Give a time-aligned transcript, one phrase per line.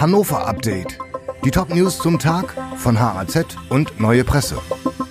[0.00, 0.96] Hannover Update.
[1.44, 4.56] Die Top-News zum Tag von HAZ und Neue Presse.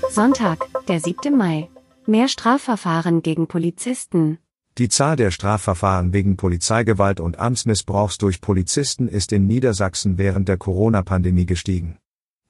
[0.10, 1.36] Sonntag, der 7.
[1.36, 1.67] Mai.
[2.06, 4.38] Mehr Strafverfahren gegen Polizisten.
[4.78, 10.55] Die Zahl der Strafverfahren wegen Polizeigewalt und Amtsmissbrauchs durch Polizisten ist in Niedersachsen während der
[10.55, 11.97] Corona-Pandemie gestiegen.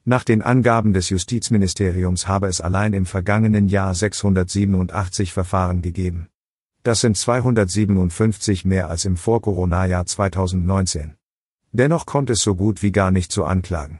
[0.05, 6.27] Nach den Angaben des Justizministeriums habe es allein im vergangenen Jahr 687 Verfahren gegeben.
[6.83, 11.15] Das sind 257 mehr als im Vor-Corona-Jahr 2019.
[11.77, 13.99] Dennoch kommt es so gut wie gar nicht zu Anklagen.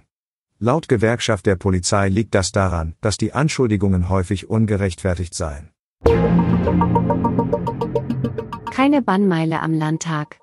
[0.58, 5.70] Laut Gewerkschaft der Polizei liegt das daran, dass die Anschuldigungen häufig ungerechtfertigt seien.
[8.72, 10.40] Keine Bannmeile am Landtag.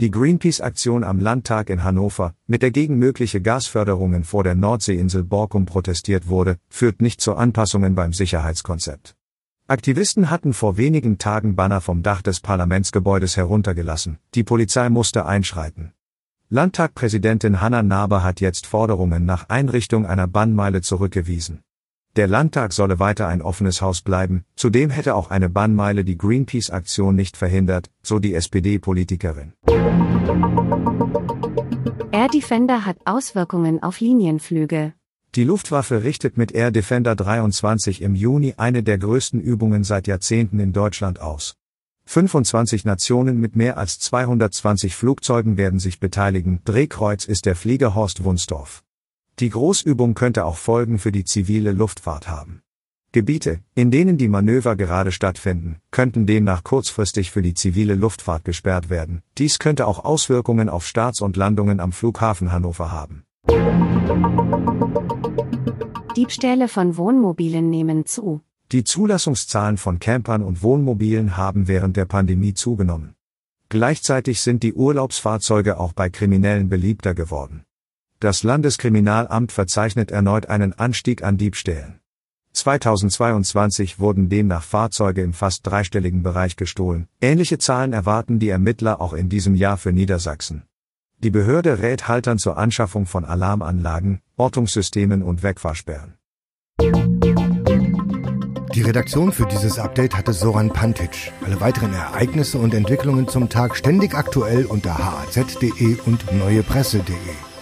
[0.00, 5.66] Die Greenpeace-Aktion am Landtag in Hannover, mit der gegen mögliche Gasförderungen vor der Nordseeinsel Borkum
[5.66, 9.14] protestiert wurde, führt nicht zu Anpassungen beim Sicherheitskonzept.
[9.68, 15.92] Aktivisten hatten vor wenigen Tagen Banner vom Dach des Parlamentsgebäudes heruntergelassen, die Polizei musste einschreiten.
[16.50, 21.60] Landtagpräsidentin Hanna Naber hat jetzt Forderungen nach Einrichtung einer Bannmeile zurückgewiesen.
[22.16, 27.16] Der Landtag solle weiter ein offenes Haus bleiben, zudem hätte auch eine Bannmeile die Greenpeace-Aktion
[27.16, 29.54] nicht verhindert, so die SPD-Politikerin.
[32.12, 34.92] Air Defender hat Auswirkungen auf Linienflüge.
[35.34, 40.60] Die Luftwaffe richtet mit Air Defender 23 im Juni eine der größten Übungen seit Jahrzehnten
[40.60, 41.56] in Deutschland aus.
[42.06, 46.60] 25 Nationen mit mehr als 220 Flugzeugen werden sich beteiligen.
[46.64, 48.84] Drehkreuz ist der Flieger Horst Wunsdorf.
[49.40, 52.60] Die Großübung könnte auch Folgen für die zivile Luftfahrt haben.
[53.10, 58.90] Gebiete, in denen die Manöver gerade stattfinden, könnten demnach kurzfristig für die zivile Luftfahrt gesperrt
[58.90, 59.22] werden.
[59.38, 63.24] Dies könnte auch Auswirkungen auf Starts und Landungen am Flughafen Hannover haben.
[66.16, 68.40] Diebstähle von Wohnmobilen nehmen zu.
[68.72, 73.14] Die Zulassungszahlen von Campern und Wohnmobilen haben während der Pandemie zugenommen.
[73.68, 77.64] Gleichzeitig sind die Urlaubsfahrzeuge auch bei Kriminellen beliebter geworden.
[78.20, 82.00] Das Landeskriminalamt verzeichnet erneut einen Anstieg an Diebstählen.
[82.52, 87.08] 2022 wurden demnach Fahrzeuge im fast dreistelligen Bereich gestohlen.
[87.20, 90.62] Ähnliche Zahlen erwarten die Ermittler auch in diesem Jahr für Niedersachsen.
[91.18, 96.14] Die Behörde rät Haltern zur Anschaffung von Alarmanlagen, Ortungssystemen und Wegfahrsperren.
[98.74, 101.32] Die Redaktion für dieses Update hatte Soran Pantic.
[101.44, 107.53] Alle weiteren Ereignisse und Entwicklungen zum Tag ständig aktuell unter haz.de und neuepresse.de.